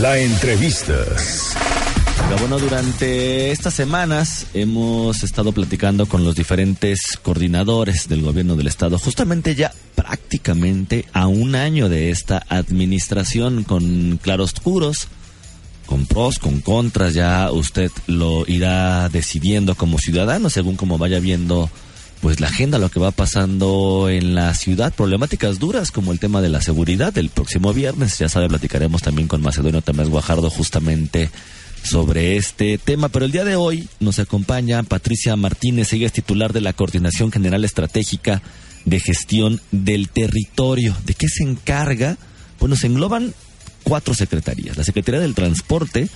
La 0.00 0.18
entrevista. 0.18 0.94
Bueno, 2.40 2.58
durante 2.58 3.52
estas 3.52 3.74
semanas 3.74 4.46
hemos 4.54 5.22
estado 5.22 5.52
platicando 5.52 6.06
con 6.06 6.24
los 6.24 6.34
diferentes 6.34 7.18
coordinadores 7.22 8.08
del 8.08 8.22
gobierno 8.22 8.56
del 8.56 8.66
estado, 8.68 8.98
justamente 8.98 9.54
ya 9.54 9.72
prácticamente 9.94 11.04
a 11.12 11.26
un 11.26 11.54
año 11.54 11.88
de 11.88 12.10
esta 12.10 12.42
administración 12.48 13.64
con 13.64 14.18
claroscuros, 14.22 15.08
con 15.86 16.06
pros, 16.06 16.38
con 16.38 16.60
contras, 16.60 17.14
ya 17.14 17.50
usted 17.52 17.90
lo 18.06 18.44
irá 18.48 19.08
decidiendo 19.10 19.74
como 19.74 19.98
ciudadano 19.98 20.48
según 20.48 20.76
como 20.76 20.98
vaya 20.98 21.20
viendo 21.20 21.70
pues 22.22 22.38
la 22.38 22.46
agenda, 22.46 22.78
lo 22.78 22.88
que 22.88 23.00
va 23.00 23.10
pasando 23.10 24.08
en 24.08 24.36
la 24.36 24.54
ciudad, 24.54 24.94
problemáticas 24.94 25.58
duras 25.58 25.90
como 25.90 26.12
el 26.12 26.20
tema 26.20 26.40
de 26.40 26.48
la 26.48 26.60
seguridad. 26.60 27.18
El 27.18 27.30
próximo 27.30 27.74
viernes, 27.74 28.16
ya 28.16 28.28
sabe, 28.28 28.48
platicaremos 28.48 29.02
también 29.02 29.26
con 29.26 29.42
Macedonio 29.42 29.82
Tamés 29.82 30.08
Guajardo 30.08 30.48
justamente 30.48 31.30
sobre 31.82 32.36
este 32.36 32.78
tema. 32.78 33.08
Pero 33.08 33.24
el 33.24 33.32
día 33.32 33.44
de 33.44 33.56
hoy 33.56 33.88
nos 33.98 34.20
acompaña 34.20 34.84
Patricia 34.84 35.34
Martínez, 35.34 35.92
ella 35.92 36.06
es 36.06 36.12
titular 36.12 36.52
de 36.52 36.60
la 36.60 36.72
Coordinación 36.72 37.32
General 37.32 37.64
Estratégica 37.64 38.40
de 38.84 39.00
Gestión 39.00 39.60
del 39.72 40.08
Territorio. 40.08 40.94
¿De 41.04 41.14
qué 41.14 41.26
se 41.26 41.42
encarga? 41.42 42.18
Bueno, 42.60 42.76
se 42.76 42.86
engloban 42.86 43.34
cuatro 43.82 44.14
secretarías. 44.14 44.76
La 44.76 44.84
Secretaría 44.84 45.20
del 45.20 45.34
Transporte, 45.34 46.08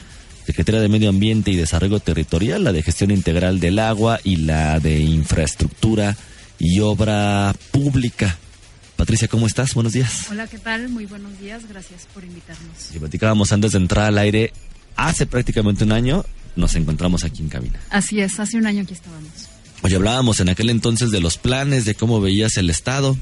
Secretaría 0.46 0.80
de 0.80 0.88
Medio 0.88 1.08
Ambiente 1.08 1.50
y 1.50 1.56
Desarrollo 1.56 1.98
Territorial, 1.98 2.62
la 2.62 2.72
de 2.72 2.80
Gestión 2.80 3.10
Integral 3.10 3.58
del 3.58 3.80
Agua 3.80 4.20
y 4.22 4.36
la 4.36 4.78
de 4.78 5.00
Infraestructura 5.00 6.16
y 6.60 6.78
Obra 6.78 7.52
Pública. 7.72 8.38
Patricia, 8.94 9.26
¿cómo 9.26 9.48
estás? 9.48 9.74
Buenos 9.74 9.92
días. 9.92 10.26
Hola, 10.30 10.46
¿qué 10.46 10.58
tal? 10.58 10.88
Muy 10.88 11.04
buenos 11.06 11.36
días. 11.40 11.66
Gracias 11.68 12.06
por 12.14 12.22
invitarnos. 12.22 12.94
Y 12.94 12.98
platicábamos 13.00 13.50
antes 13.50 13.72
de 13.72 13.78
entrar 13.78 14.04
al 14.04 14.18
aire, 14.18 14.52
hace 14.94 15.26
prácticamente 15.26 15.82
un 15.82 15.90
año 15.90 16.24
nos 16.54 16.76
encontramos 16.76 17.24
aquí 17.24 17.42
en 17.42 17.48
cabina. 17.48 17.80
Así 17.90 18.20
es, 18.20 18.38
hace 18.38 18.56
un 18.56 18.66
año 18.66 18.82
aquí 18.82 18.94
estábamos. 18.94 19.48
Oye, 19.82 19.96
hablábamos 19.96 20.38
en 20.38 20.48
aquel 20.48 20.70
entonces 20.70 21.10
de 21.10 21.20
los 21.20 21.38
planes, 21.38 21.84
de 21.84 21.96
cómo 21.96 22.20
veías 22.20 22.56
el 22.56 22.70
Estado 22.70 23.18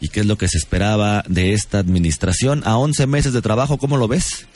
y 0.00 0.08
qué 0.08 0.20
es 0.20 0.26
lo 0.26 0.38
que 0.38 0.48
se 0.48 0.56
esperaba 0.56 1.24
de 1.28 1.52
esta 1.52 1.78
administración. 1.78 2.62
A 2.64 2.78
11 2.78 3.06
meses 3.06 3.34
de 3.34 3.42
trabajo, 3.42 3.76
¿cómo 3.76 3.98
lo 3.98 4.08
ves? 4.08 4.46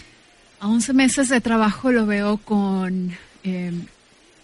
A 0.60 0.66
11 0.66 0.92
meses 0.92 1.28
de 1.28 1.40
trabajo 1.40 1.92
lo 1.92 2.04
veo 2.04 2.38
con 2.38 3.12
eh, 3.44 3.72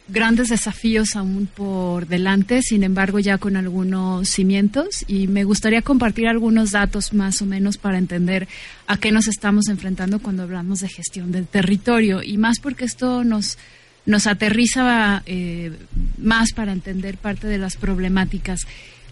grandes 0.07 0.49
desafíos 0.49 1.17
aún 1.17 1.49
por 1.53 2.07
delante, 2.07 2.63
sin 2.63 2.85
embargo 2.85 3.19
ya 3.19 3.39
con 3.39 3.57
algunos 3.57 4.29
cimientos 4.29 5.05
y 5.09 5.27
me 5.27 5.43
gustaría 5.43 5.83
compartir 5.83 6.29
algunos 6.29 6.71
datos 6.71 7.13
más 7.15 7.43
o 7.43 7.47
menos 7.47 7.79
para 7.79 7.99
entender 7.99 8.47
a 8.87 8.97
qué 8.97 9.11
nos 9.11 9.27
estamos 9.27 9.69
enfrentando 9.69 10.21
cuando 10.21 10.45
hablamos 10.45 10.81
de 10.81 10.89
gestión 10.89 11.33
del 11.33 11.49
territorio 11.49 12.23
y 12.23 12.39
más 12.39 12.61
porque 12.61 12.85
esto 12.85 13.25
nos 13.25 13.59
nos 14.07 14.27
aterriza 14.27 15.23
eh, 15.27 15.73
más 16.19 16.53
para 16.53 16.73
entender 16.73 17.17
parte 17.17 17.47
de 17.47 17.57
las 17.57 17.77
problemáticas. 17.77 18.61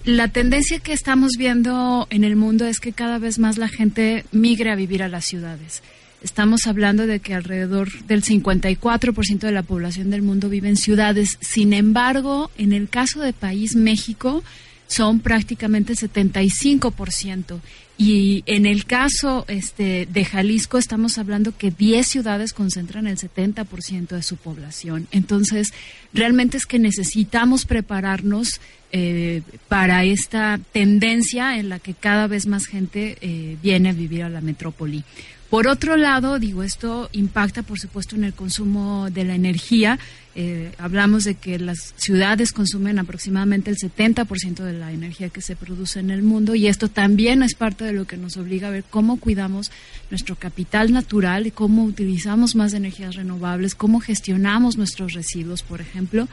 La 0.05 0.29
tendencia 0.29 0.81
que 0.81 0.93
estamos 0.93 1.33
viendo 1.39 2.07
en 2.11 2.25
el 2.25 2.37
mundo 2.37 2.67
es 2.67 2.79
que 2.79 2.93
cada 2.93 3.19
vez 3.19 3.39
más 3.39 3.57
la 3.57 3.69
gente 3.69 4.27
migre 4.33 4.71
a 4.71 4.77
vivir 4.77 5.03
a 5.03 5.09
las 5.09 5.25
ciudades. 5.25 5.83
Estamos 6.23 6.67
hablando 6.67 7.07
de 7.07 7.21
que 7.21 7.35
alrededor 7.35 7.91
del 8.05 8.23
54% 8.23 9.41
de 9.41 9.53
la 9.53 9.63
población 9.63 10.11
del 10.11 10.23
mundo 10.23 10.49
vive 10.49 10.69
en 10.69 10.77
ciudades. 10.77 11.39
Sin 11.41 11.73
embargo, 11.73 12.51
en 12.59 12.73
el 12.73 12.89
caso 12.89 13.21
de 13.21 13.33
país 13.33 13.75
México, 13.75 14.43
son 14.87 15.21
prácticamente 15.21 15.95
el 15.95 15.99
75%. 15.99 17.61
Y 17.99 18.43
en 18.47 18.67
el 18.67 18.85
caso 18.85 19.45
este, 19.49 20.07
de 20.11 20.25
Jalisco 20.25 20.79
estamos 20.79 21.19
hablando 21.19 21.57
que 21.57 21.71
10 21.71 22.07
ciudades 22.07 22.53
concentran 22.53 23.07
el 23.07 23.17
70% 23.17 24.09
de 24.09 24.23
su 24.23 24.37
población. 24.37 25.07
Entonces, 25.13 25.73
realmente 26.13 26.57
es 26.57 26.67
que 26.67 26.79
necesitamos 26.79 27.65
prepararnos 27.65 28.61
eh, 28.93 29.43
para 29.69 30.05
esta 30.05 30.59
tendencia 30.73 31.59
en 31.59 31.69
la 31.69 31.79
que 31.79 31.95
cada 31.95 32.27
vez 32.27 32.47
más 32.47 32.67
gente 32.67 33.19
eh, 33.21 33.57
viene 33.63 33.91
a 33.91 33.93
vivir 33.93 34.25
a 34.25 34.29
la 34.29 34.41
metrópoli. 34.41 35.05
Por 35.53 35.69
otro 35.69 35.99
lado, 35.99 36.39
digo, 36.39 36.63
esto 36.63 37.11
impacta, 37.13 37.63
por 37.63 37.79
supuesto, 37.79 38.17
en 38.17 38.25
el 38.25 38.33
consumo 38.33 39.11
de 39.11 39.27
la 39.27 39.35
energía. 39.35 39.99
Eh, 40.35 40.73
hablamos 40.79 41.25
de 41.25 41.35
que 41.35 41.59
las 41.59 41.93
ciudades 41.99 42.53
consumen 42.53 42.99
aproximadamente 42.99 43.71
el 43.71 43.77
70% 43.77 44.65
de 44.65 44.73
la 44.73 44.93
energía 44.93 45.29
que 45.29 45.43
se 45.43 45.55
produce 45.55 46.01
en 46.01 46.09
el 46.09 46.23
mundo 46.23 46.55
y 46.55 46.69
esto 46.69 46.89
también 46.89 47.43
es 47.43 47.55
parte 47.55 47.85
de 47.85 47.93
lo 47.93 48.07
que 48.07 48.17
nos 48.17 48.39
obliga 48.39 48.69
a 48.69 48.71
ver 48.71 48.85
cómo 48.89 49.21
cuidamos 49.21 49.71
nuestro 50.11 50.37
capital 50.37 50.91
natural 50.91 51.47
y 51.47 51.51
cómo 51.51 51.85
utilizamos 51.85 52.57
más 52.57 52.73
energías 52.73 53.17
renovables, 53.17 53.75
cómo 53.75 54.01
gestionamos 54.01 54.79
nuestros 54.79 55.13
residuos, 55.13 55.63
por 55.63 55.83
ejemplo. 55.83 56.29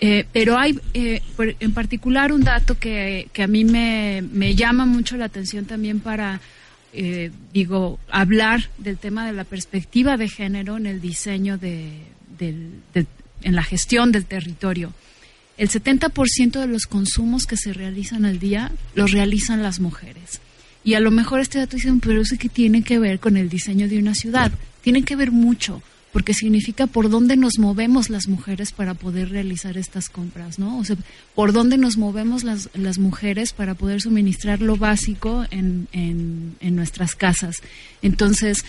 Eh, 0.00 0.26
pero 0.32 0.58
hay 0.58 0.76
eh, 0.92 1.22
en 1.38 1.72
particular 1.72 2.32
un 2.32 2.42
dato 2.42 2.76
que, 2.76 3.28
que 3.32 3.44
a 3.44 3.46
mí 3.46 3.64
me, 3.64 4.24
me 4.32 4.56
llama 4.56 4.86
mucho 4.86 5.16
la 5.16 5.26
atención 5.26 5.66
también 5.66 6.00
para 6.00 6.40
eh, 6.98 7.30
digo, 7.52 7.98
hablar 8.10 8.70
del 8.78 8.96
tema 8.96 9.26
de 9.26 9.34
la 9.34 9.44
perspectiva 9.44 10.16
de 10.16 10.28
género 10.28 10.78
en 10.78 10.86
el 10.86 11.00
diseño 11.00 11.58
de, 11.58 12.00
en 12.40 13.54
la 13.54 13.62
gestión 13.62 14.12
del 14.12 14.24
territorio. 14.24 14.94
El 15.58 15.68
70% 15.68 16.58
de 16.58 16.66
los 16.66 16.86
consumos 16.86 17.44
que 17.44 17.58
se 17.58 17.74
realizan 17.74 18.24
al 18.24 18.38
día 18.38 18.72
los 18.94 19.12
realizan 19.12 19.62
las 19.62 19.78
mujeres. 19.78 20.40
Y 20.84 20.94
a 20.94 21.00
lo 21.00 21.10
mejor 21.10 21.40
este 21.40 21.58
dato 21.58 21.76
dice, 21.76 21.92
pero 22.00 22.22
eso 22.22 22.36
que 22.38 22.48
tiene 22.48 22.82
que 22.82 22.98
ver 22.98 23.20
con 23.20 23.36
el 23.36 23.50
diseño 23.50 23.88
de 23.88 23.98
una 23.98 24.14
ciudad. 24.14 24.50
Tiene 24.80 25.02
que 25.02 25.16
ver 25.16 25.32
mucho 25.32 25.82
porque 26.16 26.32
significa 26.32 26.86
por 26.86 27.10
dónde 27.10 27.36
nos 27.36 27.58
movemos 27.58 28.08
las 28.08 28.26
mujeres 28.26 28.72
para 28.72 28.94
poder 28.94 29.28
realizar 29.28 29.76
estas 29.76 30.08
compras, 30.08 30.58
¿no? 30.58 30.78
O 30.78 30.82
sea, 30.82 30.96
por 31.34 31.52
dónde 31.52 31.76
nos 31.76 31.98
movemos 31.98 32.42
las, 32.42 32.70
las 32.72 32.96
mujeres 32.96 33.52
para 33.52 33.74
poder 33.74 34.00
suministrar 34.00 34.62
lo 34.62 34.78
básico 34.78 35.44
en, 35.50 35.88
en, 35.92 36.56
en 36.60 36.74
nuestras 36.74 37.16
casas. 37.16 37.56
Entonces, 38.00 38.64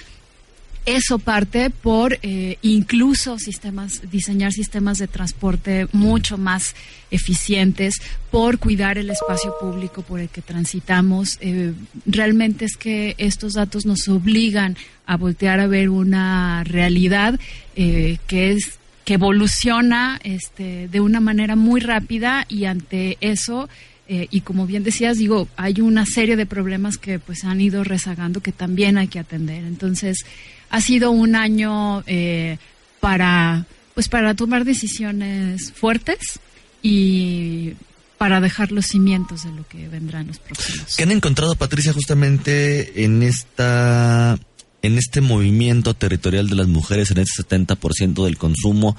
eso 0.88 1.20
parte 1.20 1.70
por 1.70 2.18
eh, 2.22 2.58
incluso 2.62 3.38
sistemas, 3.40 4.10
diseñar 4.10 4.54
sistemas 4.54 4.98
de 4.98 5.10
transporte 5.10 5.88
mucho 5.92 6.38
más 6.38 6.76
eficientes, 7.12 8.02
por 8.32 8.58
cuidar 8.58 8.98
el 8.98 9.10
espacio 9.10 9.54
público 9.60 10.02
por 10.02 10.22
el 10.22 10.30
que 10.30 10.42
transitamos. 10.42 11.40
Eh, 11.42 11.74
realmente 12.06 12.64
es 12.64 12.78
que 12.78 13.16
estos 13.18 13.54
datos 13.54 13.86
nos 13.86 14.08
obligan 14.08 14.78
a 15.06 15.18
voltear 15.18 15.60
a 15.60 15.68
ver 15.68 15.90
una 15.90 16.64
realidad 16.64 17.38
eh, 17.76 18.18
que 18.26 18.52
es 18.52 18.80
que 19.04 19.16
evoluciona 19.16 20.22
este, 20.24 20.88
de 20.88 21.00
una 21.02 21.20
manera 21.20 21.58
muy 21.58 21.82
rápida 21.82 22.46
y 22.48 22.66
ante 22.66 23.18
eso 23.20 23.70
y 24.10 24.40
como 24.40 24.66
bien 24.66 24.86
decías, 24.86 25.18
digo, 25.18 25.50
hay 25.58 25.82
una 25.82 26.06
serie 26.06 26.38
de 26.38 26.46
problemas 26.46 26.98
que 26.98 27.20
pues 27.20 27.44
han 27.44 27.60
ido 27.60 27.84
rezagando 27.84 28.40
que 28.40 28.54
también 28.54 28.98
hay 28.98 29.10
que 29.10 29.20
atender. 29.20 29.66
Entonces, 29.66 30.24
ha 30.70 30.82
sido 30.82 31.12
un 31.12 31.36
año 31.36 32.04
eh, 32.08 32.58
para, 33.00 33.66
pues 33.94 34.10
para 34.10 34.34
tomar 34.34 34.66
decisiones 34.66 35.72
fuertes 35.72 36.40
y 36.82 37.74
para 38.18 38.42
dejar 38.42 38.72
los 38.72 38.88
cimientos 38.88 39.44
de 39.44 39.52
lo 39.52 39.68
que 39.68 39.88
vendrá 39.88 40.22
en 40.22 40.28
los 40.28 40.40
próximos. 40.40 40.96
¿Qué 40.96 41.04
han 41.04 41.12
encontrado, 41.12 41.56
Patricia, 41.56 41.94
justamente 41.94 43.04
en 43.04 43.24
esta 43.24 44.38
en 44.84 44.98
este 44.98 45.22
movimiento 45.22 45.94
territorial 45.96 46.50
de 46.50 46.56
las 46.56 46.68
mujeres, 46.68 47.12
en 47.12 47.18
este 47.18 47.44
70% 47.44 48.24
del 48.24 48.38
consumo? 48.38 48.96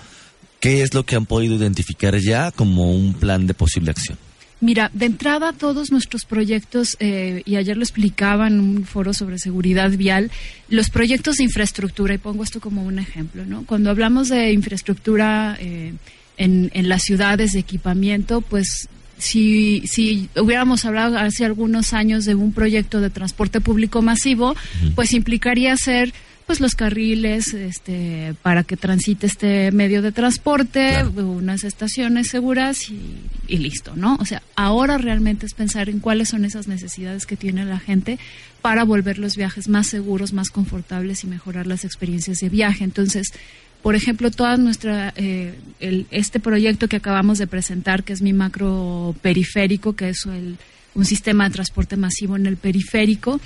¿Qué 0.61 0.82
es 0.82 0.93
lo 0.93 1.06
que 1.06 1.17
han 1.17 1.26
podido 1.26 1.55
identificar 1.55 2.17
ya 2.19 2.50
como 2.50 2.93
un 2.93 3.14
plan 3.14 3.47
de 3.47 3.55
posible 3.55 3.91
acción? 3.91 4.19
Mira, 4.60 4.90
de 4.93 5.06
entrada 5.06 5.52
todos 5.52 5.93
nuestros 5.93 6.25
proyectos, 6.25 6.96
eh, 6.99 7.43
y 7.44 7.56
ayer 7.56 7.76
lo 7.76 7.84
explicaba 7.84 8.49
en 8.49 8.58
un 8.58 8.84
foro 8.84 9.14
sobre 9.14 9.38
seguridad 9.38 9.90
vial, 9.90 10.32
los 10.69 10.90
proyectos 10.90 11.37
de 11.37 11.44
infraestructura, 11.44 12.14
y 12.14 12.19
pongo 12.19 12.43
esto 12.43 12.60
como 12.60 12.82
un 12.82 12.99
ejemplo, 12.99 13.46
¿no? 13.46 13.64
Cuando 13.66 13.90
hablamos 13.90 14.28
de 14.28 14.52
infraestructura 14.52 15.56
eh, 15.60 15.93
en, 16.37 16.70
en 16.75 16.88
las 16.88 17.02
ciudades 17.02 17.52
de 17.52 17.60
equipamiento, 17.60 18.40
pues 18.40 18.88
si, 19.19 19.82
si 19.87 20.28
hubiéramos 20.37 20.84
hablado 20.84 21.19
hace 21.19 21.44
algunos 21.44 21.93
años 21.93 22.25
de 22.25 22.34
un 22.34 22.52
proyecto 22.52 23.00
de 23.00 23.11
transporte 23.11 23.61
público 23.61 24.00
masivo, 24.00 24.56
pues 24.94 25.12
implicaría 25.12 25.72
hacer 25.72 26.12
pues 26.49 26.61
los 26.61 26.75
carriles 26.75 27.53
este, 27.53 28.35
para 28.41 28.65
que 28.65 28.79
transite 28.79 29.27
este 29.27 29.71
medio 29.71 30.00
de 30.00 30.12
transporte, 30.12 31.05
unas 31.05 31.62
estaciones 31.62 32.29
seguras 32.29 32.89
y, 32.89 32.99
y, 33.47 33.59
listo, 33.59 33.95
¿no? 33.97 34.17
O 34.19 34.25
sea, 34.25 34.43
ahora 34.56 34.97
realmente 34.97 35.45
es 35.45 35.53
pensar 35.53 35.91
en 35.91 36.00
cuáles 36.00 36.31
son 36.31 36.47
esas 36.47 36.67
necesidades 36.67 37.27
que 37.27 37.37
tiene 37.37 37.67
la 37.67 37.79
gente 37.79 38.19
para 38.62 38.85
volver 38.85 39.19
los 39.19 39.37
viajes 39.37 39.69
más 39.69 39.89
seguros, 39.89 40.33
más 40.33 40.49
confortables 40.49 41.23
y 41.23 41.27
mejorar 41.27 41.67
las 41.67 41.85
experiencias 41.85 42.39
de 42.39 42.49
viaje. 42.49 42.83
Entonces, 42.83 43.35
por 43.83 43.95
ejemplo, 43.95 44.31
toda 44.31 44.56
nuestra 44.56 45.12
eh, 45.17 45.55
el, 45.81 46.06
este 46.11 46.41
proyecto 46.41 46.89
que 46.89 46.97
acabamos 46.97 47.37
de 47.37 47.47
presentar, 47.47 48.05
que 48.05 48.15
es 48.15 48.23
mi 48.23 48.33
macro 48.33 49.15
periférico, 49.21 49.95
que 49.95 50.09
es 50.09 50.25
el, 50.25 50.56
un 50.95 51.05
sistema 51.05 51.45
de 51.45 51.55
transporte 51.55 51.99
masivo 51.99 52.37
en 52.37 52.47
el 52.47 52.56
periférico, 52.56 53.39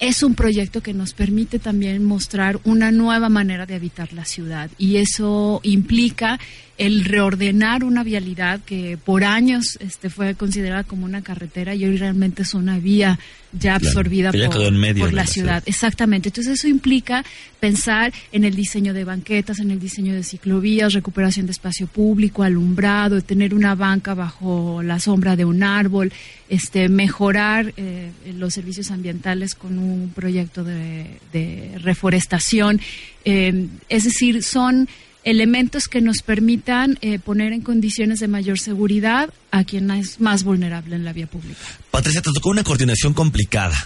es 0.00 0.22
un 0.22 0.34
proyecto 0.34 0.82
que 0.82 0.94
nos 0.94 1.12
permite 1.12 1.58
también 1.58 2.04
mostrar 2.04 2.58
una 2.64 2.90
nueva 2.90 3.28
manera 3.28 3.66
de 3.66 3.74
habitar 3.74 4.12
la 4.14 4.24
ciudad 4.24 4.70
y 4.78 4.96
eso 4.96 5.60
implica 5.62 6.40
el 6.80 7.04
reordenar 7.04 7.84
una 7.84 8.02
vialidad 8.02 8.60
que 8.60 8.96
por 8.96 9.22
años 9.22 9.76
este, 9.80 10.08
fue 10.08 10.34
considerada 10.34 10.82
como 10.82 11.04
una 11.04 11.20
carretera 11.20 11.74
y 11.74 11.84
hoy 11.84 11.98
realmente 11.98 12.40
es 12.40 12.54
una 12.54 12.78
vía 12.78 13.18
ya 13.52 13.74
absorbida 13.74 14.32
por, 14.32 15.12
la, 15.12 15.26
ciudad. 15.26 15.62
Exactamente. 15.66 16.30
Entonces 16.30 16.58
eso 16.58 16.68
implica 16.68 17.22
pensar 17.58 18.14
en 18.32 18.44
el 18.44 18.54
diseño 18.54 18.94
de 18.94 19.04
banquetas, 19.04 19.58
en 19.58 19.72
el 19.72 19.78
diseño 19.78 20.14
de 20.14 20.22
ciclovías, 20.22 20.94
recuperación 20.94 21.44
de 21.44 21.52
espacio 21.52 21.86
público, 21.86 22.44
alumbrado, 22.44 23.20
tener 23.20 23.52
una 23.52 23.74
banca 23.74 24.14
bajo 24.14 24.82
la 24.82 25.00
sombra 25.00 25.36
de 25.36 25.44
un 25.44 25.62
árbol, 25.62 26.10
este, 26.48 26.88
mejorar 26.88 27.74
eh, 27.76 28.10
los 28.38 28.54
servicios 28.54 28.90
ambientales 28.90 29.54
con 29.54 29.78
un 29.78 29.89
proyecto 30.14 30.64
de, 30.64 31.78
reforestación. 31.82 32.80
Eh, 33.24 33.66
es 33.88 34.04
decir, 34.04 34.42
son 34.42 34.88
elementos 35.24 35.88
que 35.88 36.00
nos 36.00 36.22
permitan 36.22 36.98
eh, 37.02 37.18
poner 37.18 37.52
en 37.52 37.60
condiciones 37.60 38.20
de 38.20 38.28
mayor 38.28 38.58
seguridad 38.58 39.30
a 39.50 39.64
quien 39.64 39.90
es 39.90 40.20
más 40.20 40.44
vulnerable 40.44 40.96
en 40.96 41.04
la 41.04 41.12
vía 41.12 41.26
pública. 41.26 41.60
Patricia, 41.90 42.22
te 42.22 42.30
tocó 42.32 42.50
una 42.50 42.64
coordinación 42.64 43.12
complicada, 43.12 43.76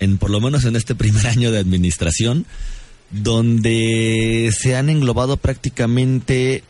en 0.00 0.18
por 0.18 0.30
lo 0.30 0.40
menos 0.40 0.64
en 0.64 0.76
este 0.76 0.94
primer 0.96 1.26
año 1.26 1.50
de 1.50 1.58
administración, 1.58 2.46
donde 3.10 4.50
se 4.56 4.76
han 4.76 4.90
englobado 4.90 5.36
prácticamente, 5.36 6.62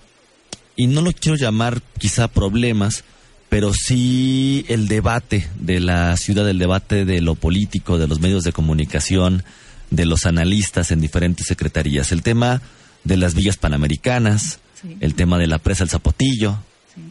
y 0.77 0.87
no 0.87 1.03
lo 1.03 1.13
quiero 1.13 1.37
llamar 1.37 1.83
quizá 1.99 2.29
problemas, 2.29 3.05
pero 3.53 3.75
sí 3.75 4.65
el 4.69 4.89
debate 4.89 5.47
de 5.61 5.79
la 5.79 6.17
ciudad, 6.17 6.49
el 6.49 6.59
debate 6.59 7.05
de 7.05 7.21
lo 7.21 7.35
político, 7.35 7.99
de 7.99 8.09
los 8.09 8.19
medios 8.19 8.45
de 8.45 8.53
comunicación, 8.53 9.45
de 9.91 10.07
los 10.07 10.25
analistas 10.25 10.91
en 10.91 11.03
diferentes 11.03 11.49
secretarías. 11.49 12.13
El 12.13 12.23
tema 12.23 12.63
de 13.05 13.19
las 13.19 13.35
villas 13.35 13.59
panamericanas, 13.59 14.59
el 15.01 15.15
tema 15.15 15.37
de 15.37 15.49
la 15.49 15.59
presa 15.59 15.85
El 15.85 15.91
Zapotillo, 15.91 16.57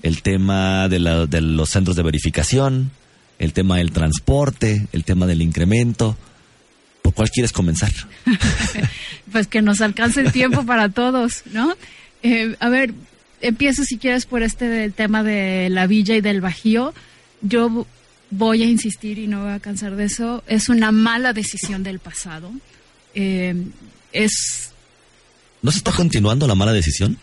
el 0.01 0.23
tema 0.23 0.89
de, 0.89 0.97
la, 0.97 1.27
de 1.27 1.41
los 1.41 1.69
centros 1.69 1.95
de 1.95 2.01
verificación, 2.01 2.89
el 3.37 3.53
tema 3.53 3.77
del 3.77 3.91
transporte, 3.91 4.87
el 4.93 5.03
tema 5.03 5.27
del 5.27 5.43
incremento. 5.43 6.17
¿Por 7.03 7.13
cuál 7.13 7.29
quieres 7.29 7.51
comenzar? 7.51 7.91
pues 9.31 9.45
que 9.45 9.61
nos 9.61 9.79
alcance 9.79 10.21
el 10.21 10.31
tiempo 10.31 10.65
para 10.65 10.89
todos, 10.89 11.43
¿no? 11.53 11.75
Eh, 12.23 12.55
a 12.59 12.69
ver, 12.69 12.95
empiezo 13.41 13.83
si 13.83 13.97
quieres 13.97 14.25
por 14.25 14.43
este 14.43 14.67
del 14.67 14.93
tema 14.93 15.23
de 15.23 15.69
la 15.69 15.87
villa 15.87 16.15
y 16.15 16.21
del 16.21 16.41
bajío. 16.41 16.93
Yo 17.41 17.85
voy 18.29 18.63
a 18.63 18.65
insistir 18.65 19.19
y 19.19 19.27
no 19.27 19.43
voy 19.43 19.53
a 19.53 19.59
cansar 19.59 19.95
de 19.95 20.05
eso. 20.05 20.43
Es 20.47 20.69
una 20.69 20.91
mala 20.91 21.33
decisión 21.33 21.83
del 21.83 21.99
pasado. 21.99 22.51
Eh, 23.13 23.55
es 24.13 24.71
¿No 25.61 25.71
se 25.71 25.77
está 25.77 25.91
continuando 25.91 26.47
la 26.47 26.55
mala 26.55 26.73
decisión? 26.73 27.17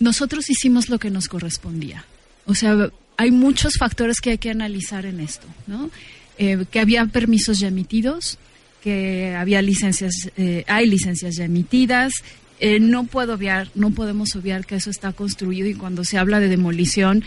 Nosotros 0.00 0.48
hicimos 0.50 0.88
lo 0.88 0.98
que 0.98 1.10
nos 1.10 1.28
correspondía. 1.28 2.04
O 2.46 2.54
sea, 2.54 2.90
hay 3.16 3.30
muchos 3.30 3.74
factores 3.78 4.20
que 4.20 4.30
hay 4.30 4.38
que 4.38 4.50
analizar 4.50 5.06
en 5.06 5.20
esto, 5.20 5.46
¿no? 5.66 5.90
Eh, 6.38 6.64
que 6.70 6.80
había 6.80 7.04
permisos 7.06 7.58
ya 7.58 7.68
emitidos, 7.68 8.38
que 8.82 9.34
había 9.36 9.62
licencias, 9.62 10.12
eh, 10.36 10.64
hay 10.66 10.86
licencias 10.86 11.36
ya 11.36 11.44
emitidas. 11.44 12.12
Eh, 12.60 12.80
no 12.80 13.04
puedo 13.04 13.34
obviar, 13.34 13.68
no 13.74 13.90
podemos 13.90 14.36
obviar 14.36 14.64
que 14.64 14.76
eso 14.76 14.90
está 14.90 15.12
construido 15.12 15.68
y 15.68 15.74
cuando 15.74 16.04
se 16.04 16.18
habla 16.18 16.40
de 16.40 16.48
demolición 16.48 17.24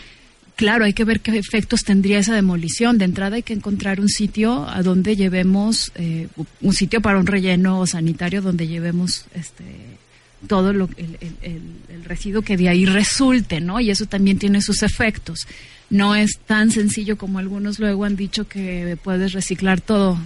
Claro, 0.58 0.86
hay 0.86 0.92
que 0.92 1.04
ver 1.04 1.20
qué 1.20 1.38
efectos 1.38 1.84
tendría 1.84 2.18
esa 2.18 2.34
demolición. 2.34 2.98
De 2.98 3.04
entrada 3.04 3.36
hay 3.36 3.44
que 3.44 3.52
encontrar 3.52 4.00
un 4.00 4.08
sitio 4.08 4.68
a 4.68 4.82
donde 4.82 5.14
llevemos, 5.14 5.92
eh, 5.94 6.26
un 6.60 6.74
sitio 6.74 7.00
para 7.00 7.20
un 7.20 7.28
relleno 7.28 7.86
sanitario 7.86 8.42
donde 8.42 8.66
llevemos 8.66 9.26
este, 9.34 9.62
todo 10.48 10.72
lo, 10.72 10.88
el, 10.96 11.16
el, 11.42 12.04
residuo 12.04 12.42
que 12.42 12.56
de 12.56 12.68
ahí 12.68 12.86
resulte, 12.86 13.60
¿no? 13.60 13.78
Y 13.78 13.90
eso 13.90 14.06
también 14.06 14.40
tiene 14.40 14.60
sus 14.60 14.82
efectos. 14.82 15.46
No 15.90 16.16
es 16.16 16.40
tan 16.44 16.72
sencillo 16.72 17.16
como 17.16 17.38
algunos 17.38 17.78
luego 17.78 18.04
han 18.04 18.16
dicho 18.16 18.48
que 18.48 18.98
puedes 19.00 19.34
reciclar 19.34 19.80
todo. 19.80 20.18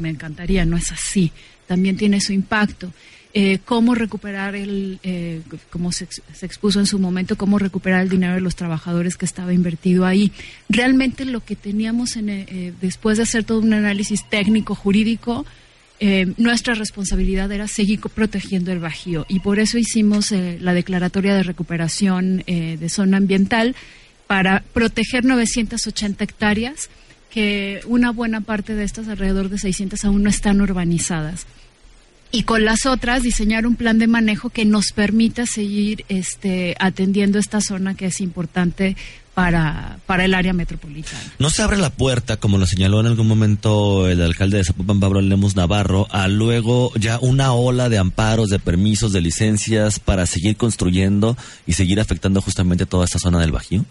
Me 0.00 0.10
encantaría, 0.10 0.64
no 0.64 0.76
es 0.76 0.90
así. 0.90 1.30
También 1.68 1.96
tiene 1.96 2.20
su 2.20 2.32
impacto. 2.32 2.92
Eh, 3.34 3.58
cómo 3.62 3.94
recuperar 3.94 4.54
el, 4.54 5.00
eh, 5.02 5.42
como 5.68 5.92
se, 5.92 6.08
expuso 6.40 6.80
en 6.80 6.86
su 6.86 6.98
momento, 6.98 7.36
cómo 7.36 7.58
recuperar 7.58 8.00
el 8.00 8.08
dinero 8.08 8.34
de 8.34 8.40
los 8.40 8.56
trabajadores 8.56 9.18
que 9.18 9.26
estaba 9.26 9.52
invertido 9.52 10.06
ahí. 10.06 10.32
Realmente 10.70 11.26
lo 11.26 11.44
que 11.44 11.54
teníamos 11.54 12.16
en, 12.16 12.30
eh, 12.30 12.72
después 12.80 13.18
de 13.18 13.24
hacer 13.24 13.44
todo 13.44 13.60
un 13.60 13.74
análisis 13.74 14.24
técnico 14.28 14.74
jurídico, 14.74 15.44
nuestra 16.36 16.74
responsabilidad 16.74 17.50
era 17.50 17.66
seguir 17.66 17.98
protegiendo 17.98 18.70
el 18.70 18.78
Bajío 18.78 19.26
y 19.28 19.40
por 19.40 19.58
eso 19.58 19.78
hicimos 19.78 20.30
la 20.30 20.72
declaratoria 20.72 21.34
de 21.34 21.42
recuperación 21.42 22.44
de 22.46 22.88
zona 22.88 23.16
ambiental 23.16 23.74
para 24.28 24.62
proteger 24.72 25.24
980 25.24 26.22
hectáreas 26.22 26.88
que 27.32 27.80
una 27.84 28.12
buena 28.12 28.42
parte 28.42 28.76
de 28.76 28.84
estas, 28.84 29.08
alrededor 29.08 29.48
de 29.48 29.58
600, 29.58 30.04
aún 30.04 30.22
no 30.22 30.30
están 30.30 30.60
urbanizadas 30.60 31.48
y 32.30 32.42
con 32.42 32.64
las 32.64 32.86
otras 32.86 33.22
diseñar 33.22 33.66
un 33.66 33.76
plan 33.76 33.98
de 33.98 34.06
manejo 34.06 34.50
que 34.50 34.64
nos 34.64 34.92
permita 34.92 35.46
seguir 35.46 36.04
este, 36.08 36.76
atendiendo 36.78 37.38
esta 37.38 37.60
zona 37.60 37.94
que 37.94 38.06
es 38.06 38.20
importante 38.20 38.96
para, 39.34 39.98
para 40.04 40.24
el 40.24 40.34
área 40.34 40.52
metropolitana. 40.52 41.22
No 41.38 41.48
se 41.48 41.62
abre 41.62 41.76
la 41.76 41.90
puerta, 41.90 42.38
como 42.38 42.58
lo 42.58 42.66
señaló 42.66 42.98
en 42.98 43.06
algún 43.06 43.28
momento 43.28 44.08
el 44.08 44.20
alcalde 44.20 44.58
de 44.58 44.64
Zapopan, 44.64 44.98
Pablo 44.98 45.20
Lemos 45.20 45.54
Navarro, 45.54 46.08
a 46.10 46.26
luego 46.26 46.92
ya 46.96 47.18
una 47.20 47.52
ola 47.52 47.88
de 47.88 47.98
amparos, 47.98 48.48
de 48.48 48.58
permisos, 48.58 49.12
de 49.12 49.20
licencias 49.20 50.00
para 50.00 50.26
seguir 50.26 50.56
construyendo 50.56 51.36
y 51.66 51.74
seguir 51.74 52.00
afectando 52.00 52.42
justamente 52.42 52.84
toda 52.84 53.04
esta 53.04 53.20
zona 53.20 53.40
del 53.40 53.52
Bajío. 53.52 53.84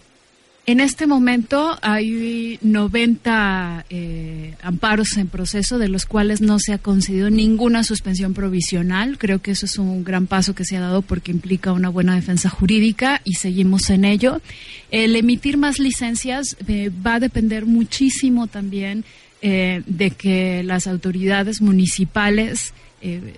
En 0.68 0.80
este 0.80 1.06
momento 1.06 1.78
hay 1.80 2.58
90 2.60 3.86
eh, 3.88 4.54
amparos 4.60 5.16
en 5.16 5.28
proceso, 5.28 5.78
de 5.78 5.88
los 5.88 6.04
cuales 6.04 6.42
no 6.42 6.58
se 6.58 6.74
ha 6.74 6.78
concedido 6.78 7.30
ninguna 7.30 7.84
suspensión 7.84 8.34
provisional. 8.34 9.16
Creo 9.16 9.40
que 9.40 9.52
eso 9.52 9.64
es 9.64 9.78
un 9.78 10.04
gran 10.04 10.26
paso 10.26 10.54
que 10.54 10.66
se 10.66 10.76
ha 10.76 10.80
dado 10.80 11.00
porque 11.00 11.32
implica 11.32 11.72
una 11.72 11.88
buena 11.88 12.14
defensa 12.14 12.50
jurídica 12.50 13.22
y 13.24 13.36
seguimos 13.36 13.88
en 13.88 14.04
ello. 14.04 14.42
El 14.90 15.16
emitir 15.16 15.56
más 15.56 15.78
licencias 15.78 16.54
eh, 16.66 16.90
va 16.90 17.14
a 17.14 17.20
depender 17.20 17.64
muchísimo 17.64 18.46
también 18.46 19.06
eh, 19.40 19.82
de 19.86 20.10
que 20.10 20.62
las 20.64 20.86
autoridades 20.86 21.62
municipales 21.62 22.74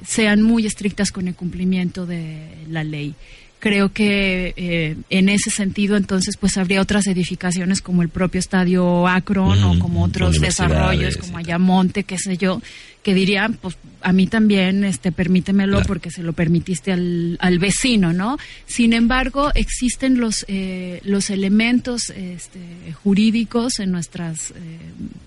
sean 0.07 0.41
muy 0.41 0.65
estrictas 0.65 1.13
con 1.13 1.29
el 1.29 1.35
cumplimiento 1.35 2.07
de 2.07 2.49
la 2.71 2.83
ley 2.83 3.15
creo 3.61 3.93
que 3.93 4.55
eh, 4.57 4.97
en 5.11 5.29
ese 5.29 5.51
sentido 5.51 5.97
entonces 5.97 6.37
pues 6.37 6.57
habría 6.57 6.81
otras 6.81 7.07
edificaciones 7.07 7.83
como 7.83 8.03
el 8.03 8.09
propio 8.09 8.41
estadio 8.41 9.07
Akron 9.07 9.63
o 9.63 9.79
como 9.79 10.03
otros 10.03 10.41
desarrollos 10.41 11.19
como 11.19 11.37
Ayamonte 11.39 12.03
qué 12.03 12.19
sé 12.19 12.37
yo 12.37 12.61
que 13.03 13.15
dirían 13.15 13.55
pues 13.55 13.77
a 14.01 14.13
mí 14.13 14.27
también 14.27 14.83
este 14.83 15.13
permítemelo 15.13 15.83
porque 15.87 16.11
se 16.11 16.23
lo 16.23 16.33
permitiste 16.33 16.93
al, 16.93 17.37
al, 17.41 17.59
vecino 17.59 18.15
no 18.15 18.39
sin 18.67 18.95
embargo 18.95 19.51
existen 19.55 20.19
los 20.19 20.47
eh, 20.49 21.01
los 21.05 21.29
elementos 21.29 22.11
este, 22.11 22.61
jurídicos 23.03 23.79
en 23.79 23.93
nuestras 23.93 24.53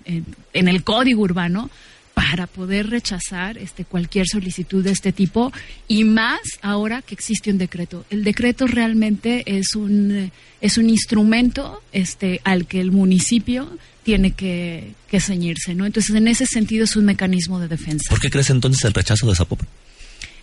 eh, 0.06 0.22
en 0.52 0.68
el 0.68 0.82
código 0.82 1.22
urbano 1.22 1.70
para 2.14 2.46
poder 2.46 2.90
rechazar 2.90 3.58
este, 3.58 3.84
cualquier 3.84 4.26
solicitud 4.26 4.82
de 4.82 4.92
este 4.92 5.12
tipo 5.12 5.52
y 5.88 6.04
más 6.04 6.40
ahora 6.62 7.02
que 7.02 7.14
existe 7.14 7.50
un 7.50 7.58
decreto. 7.58 8.06
El 8.08 8.24
decreto 8.24 8.66
realmente 8.66 9.42
es 9.46 9.74
un, 9.74 10.30
es 10.60 10.78
un 10.78 10.88
instrumento 10.88 11.82
este, 11.92 12.40
al 12.44 12.66
que 12.66 12.80
el 12.80 12.92
municipio 12.92 13.76
tiene 14.04 14.30
que, 14.32 14.94
ceñirse. 15.20 15.74
¿no? 15.74 15.86
Entonces, 15.86 16.14
en 16.16 16.26
ese 16.26 16.44
sentido 16.44 16.84
es 16.84 16.96
un 16.96 17.04
mecanismo 17.04 17.60
de 17.60 17.68
defensa. 17.68 18.10
¿Por 18.10 18.20
qué 18.20 18.30
crees 18.30 18.50
entonces 18.50 18.84
el 18.84 18.92
rechazo 18.92 19.28
de 19.28 19.36
Zapopan? 19.36 19.68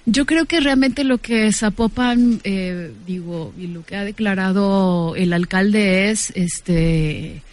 Yo 0.06 0.26
creo 0.26 0.46
que 0.46 0.62
realmente 0.62 1.04
lo 1.04 1.20
que 1.20 1.52
Zapopan, 1.52 2.40
eh, 2.44 2.92
digo, 3.06 3.54
y 3.60 3.68
lo 3.68 3.84
que 3.86 3.98
ha 3.98 4.04
declarado 4.04 5.16
el 5.16 5.34
alcalde 5.34 6.10
es, 6.10 6.32
este, 6.36 7.44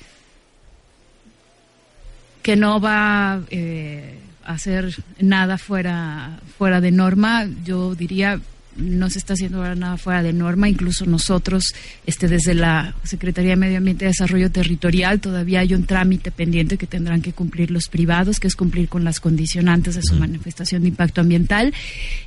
que 2.49 2.57
no 2.57 2.81
va 2.81 3.43
eh, 3.51 4.15
hacer 4.43 4.95
nada 5.21 5.59
fuera, 5.59 6.41
fuera 6.57 6.81
de 6.81 6.91
norma. 6.91 7.47
Yo 7.63 7.95
diría, 7.95 8.41
no 8.75 9.11
se 9.11 9.19
está 9.19 9.35
haciendo 9.35 9.63
nada 9.75 9.99
fuera 9.99 10.23
de 10.23 10.33
norma, 10.33 10.67
incluso 10.67 11.05
nosotros, 11.05 11.75
este, 12.07 12.27
desde 12.27 12.55
la 12.55 12.95
Secretaría 13.05 13.51
de 13.51 13.57
Medio 13.57 13.77
Ambiente 13.77 14.07
y 14.07 14.09
Desarrollo 14.09 14.51
Territorial, 14.51 15.21
todavía 15.21 15.61
hay 15.61 15.75
un 15.75 15.85
trámite 15.85 16.31
pendiente 16.31 16.79
que 16.79 16.87
tendrán 16.87 17.21
que 17.21 17.35
cumplir 17.35 17.71
los 17.71 17.89
privados, 17.91 18.41
que 18.41 18.47
es 18.47 18.57
cumplir 18.57 18.89
con 18.89 19.05
las 19.05 19.21
condicionantes 19.21 19.97
de 19.97 20.03
su 20.03 20.15
manifestación 20.15 20.81
de 20.81 20.89
impacto 20.89 21.21
ambiental, 21.21 21.75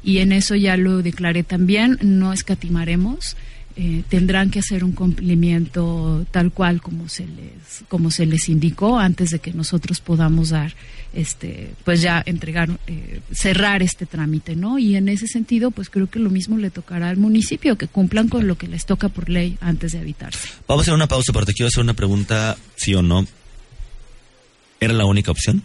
y 0.03 0.19
en 0.19 0.33
eso 0.33 0.53
ya 0.53 0.77
lo 0.77 1.01
declaré 1.01 1.41
también, 1.41 1.97
no 2.03 2.31
escatimaremos. 2.31 3.35
Eh, 3.83 4.03
tendrán 4.07 4.51
que 4.51 4.59
hacer 4.59 4.83
un 4.83 4.91
cumplimiento 4.91 6.23
tal 6.29 6.51
cual 6.51 6.83
como 6.83 7.09
se 7.09 7.25
les 7.25 7.83
como 7.87 8.11
se 8.11 8.27
les 8.27 8.47
indicó 8.47 8.99
antes 8.99 9.31
de 9.31 9.39
que 9.39 9.53
nosotros 9.53 9.99
podamos 10.01 10.49
dar 10.49 10.75
este 11.13 11.73
pues 11.83 11.99
ya 11.99 12.21
entregar 12.23 12.69
eh, 12.85 13.21
cerrar 13.31 13.81
este 13.81 14.05
trámite 14.05 14.55
no 14.55 14.77
y 14.77 14.97
en 14.97 15.09
ese 15.09 15.25
sentido 15.25 15.71
pues 15.71 15.89
creo 15.89 16.07
que 16.11 16.19
lo 16.19 16.29
mismo 16.29 16.59
le 16.59 16.69
tocará 16.69 17.09
al 17.09 17.17
municipio 17.17 17.75
que 17.75 17.87
cumplan 17.87 18.29
con 18.29 18.45
lo 18.45 18.55
que 18.55 18.67
les 18.67 18.85
toca 18.85 19.09
por 19.09 19.29
ley 19.29 19.57
antes 19.61 19.93
de 19.93 19.97
habitarse. 19.97 20.49
Vamos 20.67 20.81
a 20.81 20.83
hacer 20.83 20.93
una 20.93 21.07
pausa 21.07 21.33
pero 21.33 21.47
te 21.47 21.53
quiero 21.53 21.69
hacer 21.69 21.83
una 21.83 21.95
pregunta 21.95 22.57
sí 22.75 22.93
o 22.93 23.01
no 23.01 23.25
era 24.79 24.93
la 24.93 25.05
única 25.05 25.31
opción 25.31 25.63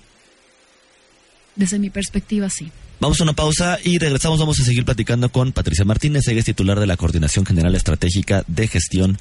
desde 1.54 1.78
mi 1.78 1.90
perspectiva 1.90 2.49
sí 2.49 2.73
Vamos 3.00 3.20
a 3.20 3.24
una 3.24 3.34
pausa 3.34 3.78
y 3.82 3.98
regresamos. 3.98 4.38
Vamos 4.38 4.58
a 4.60 4.64
seguir 4.64 4.84
platicando 4.84 5.30
con 5.30 5.52
Patricia 5.52 5.84
Martínez, 5.84 6.26
ella 6.28 6.40
es 6.40 6.46
titular 6.46 6.80
de 6.80 6.86
la 6.86 6.96
Coordinación 6.96 7.44
General 7.44 7.74
Estratégica 7.74 8.44
de 8.46 8.68
Gestión 8.68 9.18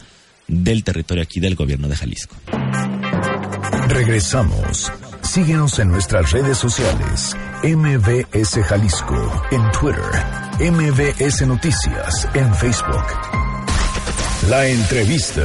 del 0.47 0.83
Territorio 0.83 1.23
aquí 1.23 1.39
del 1.39 1.55
Gobierno 1.55 1.87
de 1.87 1.95
Jalisco. 1.95 2.35
Regresamos. 3.87 4.91
Síguenos 5.21 5.79
en 5.79 5.89
nuestras 5.89 6.31
redes 6.31 6.57
sociales. 6.57 7.35
MBS 7.63 8.63
Jalisco 8.63 9.43
en 9.51 9.71
Twitter. 9.71 10.71
MBS 10.71 11.47
Noticias 11.47 12.27
en 12.33 12.53
Facebook. 12.55 13.05
La 14.49 14.67
entrevista. 14.67 15.41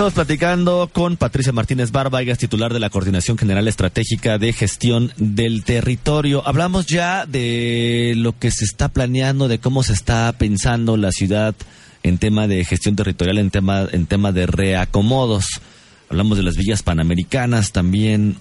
Estamos 0.00 0.14
platicando 0.14 0.88
con 0.90 1.18
Patricia 1.18 1.52
Martínez 1.52 1.90
Barba, 1.90 2.22
ella 2.22 2.32
es 2.32 2.38
titular 2.38 2.72
de 2.72 2.80
la 2.80 2.88
Coordinación 2.88 3.36
General 3.36 3.68
Estratégica 3.68 4.38
de 4.38 4.54
Gestión 4.54 5.12
del 5.18 5.62
Territorio. 5.62 6.42
Hablamos 6.48 6.86
ya 6.86 7.26
de 7.26 8.14
lo 8.16 8.32
que 8.38 8.50
se 8.50 8.64
está 8.64 8.88
planeando, 8.88 9.46
de 9.46 9.58
cómo 9.58 9.82
se 9.82 9.92
está 9.92 10.32
pensando 10.32 10.96
la 10.96 11.12
ciudad 11.12 11.54
en 12.02 12.16
tema 12.16 12.46
de 12.46 12.64
gestión 12.64 12.96
territorial, 12.96 13.36
en 13.36 13.50
tema, 13.50 13.88
en 13.92 14.06
tema 14.06 14.32
de 14.32 14.46
reacomodos. 14.46 15.60
Hablamos 16.08 16.38
de 16.38 16.44
las 16.44 16.56
villas 16.56 16.82
panamericanas 16.82 17.72
también 17.72 18.36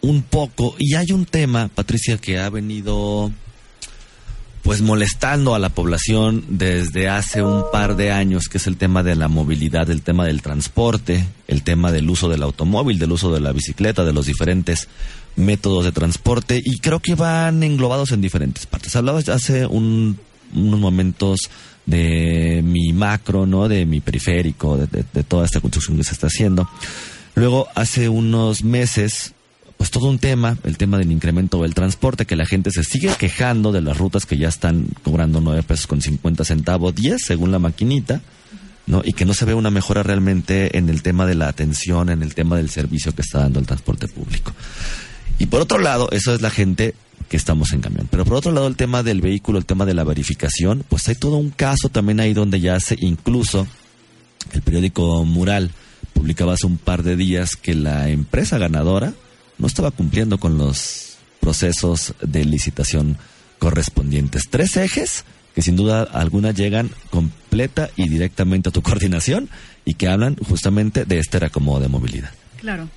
un 0.00 0.22
poco. 0.22 0.76
Y 0.78 0.94
hay 0.94 1.12
un 1.12 1.26
tema, 1.26 1.68
Patricia, 1.68 2.16
que 2.16 2.38
ha 2.38 2.48
venido 2.48 3.30
pues 4.62 4.82
molestando 4.82 5.54
a 5.54 5.58
la 5.58 5.70
población 5.70 6.44
desde 6.48 7.08
hace 7.08 7.42
un 7.42 7.64
par 7.72 7.96
de 7.96 8.12
años, 8.12 8.48
que 8.48 8.58
es 8.58 8.66
el 8.66 8.76
tema 8.76 9.02
de 9.02 9.16
la 9.16 9.28
movilidad, 9.28 9.90
el 9.90 10.02
tema 10.02 10.24
del 10.24 10.42
transporte, 10.42 11.26
el 11.48 11.62
tema 11.62 11.92
del 11.92 12.08
uso 12.10 12.28
del 12.28 12.42
automóvil, 12.42 12.98
del 12.98 13.12
uso 13.12 13.32
de 13.32 13.40
la 13.40 13.52
bicicleta, 13.52 14.04
de 14.04 14.12
los 14.12 14.26
diferentes 14.26 14.88
métodos 15.36 15.84
de 15.84 15.92
transporte 15.92 16.60
y 16.62 16.78
creo 16.78 17.00
que 17.00 17.14
van 17.14 17.62
englobados 17.62 18.12
en 18.12 18.20
diferentes 18.20 18.66
partes. 18.66 18.94
Hablabas 18.96 19.28
hace 19.28 19.66
unos 19.66 20.16
momentos 20.52 21.50
de 21.86 22.60
mi 22.62 22.92
macro, 22.92 23.46
¿no? 23.46 23.68
De 23.68 23.86
mi 23.86 24.00
periférico, 24.00 24.76
de 24.76 25.24
toda 25.24 25.46
esta 25.46 25.60
construcción 25.60 25.96
que 25.96 26.04
se 26.04 26.12
está 26.12 26.26
haciendo. 26.26 26.68
Luego, 27.34 27.68
hace 27.74 28.08
unos 28.08 28.64
meses, 28.64 29.34
pues 29.80 29.90
todo 29.90 30.10
un 30.10 30.18
tema, 30.18 30.58
el 30.64 30.76
tema 30.76 30.98
del 30.98 31.10
incremento 31.10 31.62
del 31.62 31.72
transporte, 31.72 32.26
que 32.26 32.36
la 32.36 32.44
gente 32.44 32.70
se 32.70 32.84
sigue 32.84 33.14
quejando 33.18 33.72
de 33.72 33.80
las 33.80 33.96
rutas 33.96 34.26
que 34.26 34.36
ya 34.36 34.46
están 34.46 34.88
cobrando 35.02 35.40
9 35.40 35.62
pesos 35.62 35.86
con 35.86 36.02
50 36.02 36.44
centavos, 36.44 36.94
10 36.94 37.16
según 37.18 37.50
la 37.50 37.58
maquinita, 37.58 38.20
¿no? 38.86 39.00
Y 39.02 39.14
que 39.14 39.24
no 39.24 39.32
se 39.32 39.46
ve 39.46 39.54
una 39.54 39.70
mejora 39.70 40.02
realmente 40.02 40.76
en 40.76 40.90
el 40.90 41.02
tema 41.02 41.24
de 41.24 41.34
la 41.34 41.48
atención, 41.48 42.10
en 42.10 42.22
el 42.22 42.34
tema 42.34 42.58
del 42.58 42.68
servicio 42.68 43.14
que 43.14 43.22
está 43.22 43.38
dando 43.38 43.58
el 43.58 43.64
transporte 43.64 44.06
público. 44.06 44.52
Y 45.38 45.46
por 45.46 45.62
otro 45.62 45.78
lado, 45.78 46.10
eso 46.10 46.34
es 46.34 46.42
la 46.42 46.50
gente 46.50 46.94
que 47.30 47.38
estamos 47.38 47.72
en 47.72 47.80
camión. 47.80 48.06
Pero 48.10 48.26
por 48.26 48.34
otro 48.34 48.52
lado, 48.52 48.66
el 48.66 48.76
tema 48.76 49.02
del 49.02 49.22
vehículo, 49.22 49.56
el 49.56 49.64
tema 49.64 49.86
de 49.86 49.94
la 49.94 50.04
verificación, 50.04 50.84
pues 50.90 51.08
hay 51.08 51.14
todo 51.14 51.38
un 51.38 51.48
caso 51.48 51.88
también 51.88 52.20
ahí 52.20 52.34
donde 52.34 52.60
ya 52.60 52.78
se 52.80 52.96
incluso 53.00 53.66
el 54.52 54.60
periódico 54.60 55.24
Mural 55.24 55.70
publicaba 56.12 56.52
hace 56.52 56.66
un 56.66 56.76
par 56.76 57.02
de 57.02 57.16
días 57.16 57.56
que 57.56 57.74
la 57.74 58.10
empresa 58.10 58.58
ganadora 58.58 59.14
no 59.60 59.66
estaba 59.66 59.90
cumpliendo 59.90 60.38
con 60.38 60.58
los 60.58 61.18
procesos 61.40 62.14
de 62.20 62.44
licitación 62.44 63.18
correspondientes. 63.58 64.48
Tres 64.48 64.76
ejes 64.76 65.24
que 65.54 65.62
sin 65.62 65.76
duda 65.76 66.02
alguna 66.02 66.52
llegan 66.52 66.90
completa 67.10 67.90
y 67.96 68.08
directamente 68.08 68.70
a 68.70 68.72
tu 68.72 68.82
coordinación 68.82 69.48
y 69.84 69.94
que 69.94 70.08
hablan 70.08 70.36
justamente 70.36 71.04
de 71.04 71.18
este 71.18 71.38
reacomodo 71.38 71.80
de 71.80 71.88
movilidad. 71.88 72.30
Claro. 72.58 72.88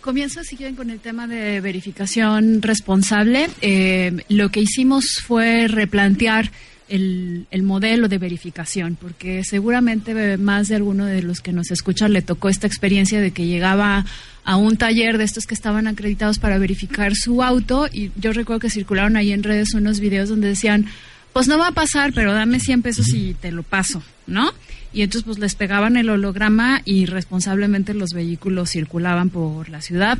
Comienzo, 0.00 0.42
si 0.42 0.56
quieren, 0.56 0.74
con 0.74 0.90
el 0.90 0.98
tema 0.98 1.28
de 1.28 1.60
verificación 1.60 2.60
responsable. 2.60 3.48
Eh, 3.60 4.24
lo 4.28 4.50
que 4.50 4.58
hicimos 4.58 5.20
fue 5.24 5.68
replantear 5.68 6.50
el, 6.92 7.46
el, 7.50 7.62
modelo 7.62 8.08
de 8.08 8.18
verificación, 8.18 8.96
porque 9.00 9.44
seguramente 9.44 10.36
más 10.36 10.68
de 10.68 10.76
alguno 10.76 11.06
de 11.06 11.22
los 11.22 11.40
que 11.40 11.52
nos 11.52 11.70
escuchan 11.70 12.12
le 12.12 12.22
tocó 12.22 12.48
esta 12.48 12.66
experiencia 12.66 13.20
de 13.20 13.30
que 13.30 13.46
llegaba 13.46 14.04
a 14.44 14.56
un 14.56 14.76
taller 14.76 15.18
de 15.18 15.24
estos 15.24 15.46
que 15.46 15.54
estaban 15.54 15.86
acreditados 15.86 16.38
para 16.38 16.58
verificar 16.58 17.14
su 17.14 17.42
auto 17.42 17.88
y 17.92 18.10
yo 18.16 18.32
recuerdo 18.32 18.60
que 18.60 18.70
circularon 18.70 19.16
ahí 19.16 19.32
en 19.32 19.42
redes 19.42 19.74
unos 19.74 20.00
videos 20.00 20.28
donde 20.28 20.48
decían, 20.48 20.86
pues 21.32 21.48
no 21.48 21.58
va 21.58 21.68
a 21.68 21.72
pasar, 21.72 22.12
pero 22.12 22.32
dame 22.32 22.60
100 22.60 22.82
pesos 22.82 23.08
y 23.14 23.34
te 23.34 23.52
lo 23.52 23.62
paso, 23.62 24.02
¿no? 24.26 24.52
Y 24.92 25.02
entonces 25.02 25.24
pues 25.24 25.38
les 25.38 25.54
pegaban 25.54 25.96
el 25.96 26.10
holograma 26.10 26.82
y 26.84 27.06
responsablemente 27.06 27.94
los 27.94 28.10
vehículos 28.10 28.70
circulaban 28.70 29.30
por 29.30 29.70
la 29.70 29.80
ciudad 29.80 30.18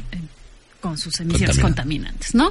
con 0.83 0.99
sus 0.99 1.19
emisiones 1.21 1.59
contaminantes, 1.59 2.35
¿no? 2.35 2.51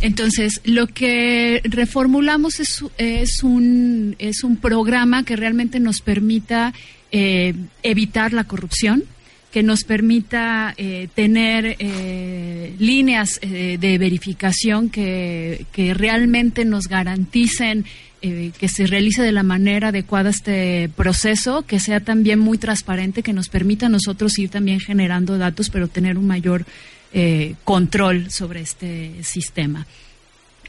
Entonces, 0.00 0.62
lo 0.64 0.86
que 0.86 1.60
reformulamos 1.64 2.60
es, 2.60 2.82
es, 2.96 3.42
un, 3.42 4.16
es 4.18 4.44
un 4.44 4.56
programa 4.56 5.24
que 5.24 5.36
realmente 5.36 5.80
nos 5.80 6.00
permita 6.00 6.72
eh, 7.10 7.54
evitar 7.82 8.32
la 8.32 8.44
corrupción, 8.44 9.04
que 9.50 9.62
nos 9.62 9.84
permita 9.84 10.72
eh, 10.78 11.08
tener 11.14 11.76
eh, 11.78 12.74
líneas 12.78 13.38
de 13.42 13.98
verificación 13.98 14.88
que, 14.88 15.66
que, 15.72 15.92
realmente 15.92 16.64
nos 16.64 16.88
garanticen 16.88 17.84
que 18.22 18.68
se 18.68 18.86
realice 18.86 19.20
de 19.20 19.32
la 19.32 19.42
manera 19.42 19.88
adecuada 19.88 20.30
este 20.30 20.88
proceso, 20.96 21.62
que 21.62 21.80
sea 21.80 21.98
también 21.98 22.38
muy 22.38 22.56
transparente, 22.56 23.24
que 23.24 23.32
nos 23.32 23.48
permita 23.48 23.86
a 23.86 23.88
nosotros 23.88 24.38
ir 24.38 24.48
también 24.48 24.78
generando 24.78 25.38
datos, 25.38 25.70
pero 25.70 25.88
tener 25.88 26.16
un 26.16 26.28
mayor 26.28 26.64
eh, 27.12 27.54
control 27.64 28.30
sobre 28.30 28.60
este 28.60 29.22
sistema. 29.22 29.86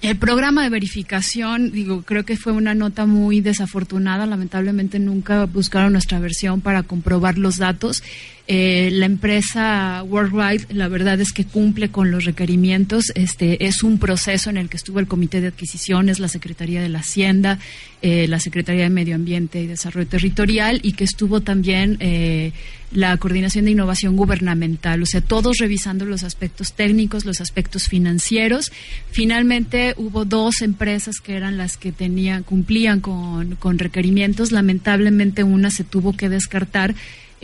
El 0.03 0.17
programa 0.17 0.63
de 0.63 0.69
verificación, 0.69 1.71
digo, 1.71 2.01
creo 2.01 2.25
que 2.25 2.35
fue 2.35 2.51
una 2.51 2.75
nota 2.75 3.05
muy 3.05 3.39
desafortunada. 3.39 4.25
Lamentablemente 4.25 4.99
nunca 4.99 5.45
buscaron 5.45 5.93
nuestra 5.93 6.19
versión 6.19 6.59
para 6.59 6.83
comprobar 6.83 7.37
los 7.37 7.57
datos. 7.57 8.03
Eh, 8.45 8.89
la 8.91 9.05
empresa 9.05 10.03
Worldwide, 10.03 10.73
la 10.73 10.89
verdad 10.89 11.21
es 11.21 11.31
que 11.31 11.45
cumple 11.45 11.89
con 11.89 12.11
los 12.11 12.25
requerimientos. 12.25 13.05
Este 13.15 13.65
es 13.65 13.83
un 13.83 13.99
proceso 13.99 14.49
en 14.49 14.57
el 14.57 14.67
que 14.67 14.75
estuvo 14.75 14.99
el 14.99 15.07
Comité 15.07 15.39
de 15.39 15.47
Adquisiciones, 15.47 16.19
la 16.19 16.27
Secretaría 16.27 16.81
de 16.81 16.89
la 16.89 16.99
Hacienda, 16.99 17.59
eh, 18.01 18.27
la 18.27 18.41
Secretaría 18.41 18.83
de 18.83 18.89
Medio 18.89 19.15
Ambiente 19.15 19.61
y 19.61 19.67
Desarrollo 19.67 20.07
Territorial 20.07 20.81
y 20.83 20.91
que 20.91 21.05
estuvo 21.05 21.39
también 21.39 21.95
eh, 22.01 22.51
la 22.91 23.15
Coordinación 23.15 23.63
de 23.63 23.71
Innovación 23.71 24.17
Gubernamental. 24.17 25.01
O 25.01 25.05
sea, 25.05 25.21
todos 25.21 25.59
revisando 25.59 26.03
los 26.03 26.23
aspectos 26.23 26.73
técnicos, 26.73 27.23
los 27.23 27.39
aspectos 27.39 27.87
financieros. 27.87 28.73
Finalmente 29.09 29.93
hubo 29.95 30.25
dos 30.25 30.61
empresas 30.61 31.21
que 31.21 31.35
eran 31.35 31.57
las 31.57 31.77
que 31.77 31.93
tenían 31.93 32.43
cumplían 32.43 32.99
con, 32.99 33.55
con 33.55 33.79
requerimientos. 33.79 34.51
Lamentablemente 34.51 35.45
una 35.45 35.71
se 35.71 35.85
tuvo 35.85 36.11
que 36.11 36.27
descartar 36.27 36.93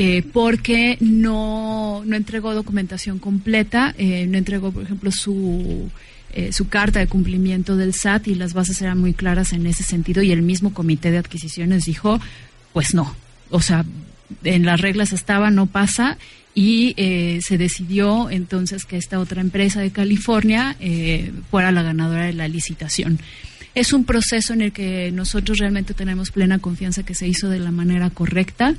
eh, 0.01 0.23
porque 0.31 0.97
no, 1.01 2.03
no 2.05 2.15
entregó 2.15 2.53
documentación 2.53 3.19
completa, 3.19 3.93
eh, 3.97 4.27
no 4.27 4.37
entregó, 4.37 4.71
por 4.71 4.83
ejemplo, 4.83 5.11
su, 5.11 5.89
eh, 6.31 6.53
su 6.53 6.69
carta 6.69 6.99
de 6.99 7.07
cumplimiento 7.07 7.75
del 7.75 7.93
SAT 7.93 8.29
y 8.29 8.35
las 8.35 8.53
bases 8.53 8.81
eran 8.81 8.97
muy 8.97 9.11
claras 9.11 9.51
en 9.51 9.67
ese 9.67 9.83
sentido 9.83 10.23
y 10.23 10.31
el 10.31 10.41
mismo 10.41 10.73
comité 10.73 11.11
de 11.11 11.17
adquisiciones 11.17 11.83
dijo, 11.83 12.17
pues 12.71 12.93
no, 12.93 13.13
o 13.49 13.59
sea, 13.59 13.83
en 14.45 14.65
las 14.65 14.79
reglas 14.79 15.11
estaba, 15.11 15.51
no 15.51 15.65
pasa 15.65 16.17
y 16.55 16.95
se 17.41 17.57
decidió 17.57 18.29
entonces 18.29 18.85
que 18.85 18.95
esta 18.95 19.19
otra 19.19 19.41
empresa 19.41 19.81
de 19.81 19.91
California 19.91 20.77
fuera 21.51 21.73
la 21.73 21.83
ganadora 21.83 22.25
de 22.25 22.33
la 22.33 22.47
licitación. 22.47 23.19
Es 23.75 23.93
un 23.93 24.03
proceso 24.03 24.53
en 24.53 24.61
el 24.61 24.71
que 24.71 25.11
nosotros 25.11 25.57
realmente 25.57 25.93
tenemos 25.93 26.31
plena 26.31 26.59
confianza 26.59 27.03
que 27.03 27.15
se 27.15 27.27
hizo 27.27 27.49
de 27.49 27.59
la 27.59 27.71
manera 27.71 28.09
correcta 28.09 28.75